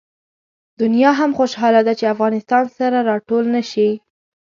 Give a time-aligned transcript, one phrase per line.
[0.79, 3.89] دنیا هم خوشحاله ده چې افغانستان سره راټول نه شي.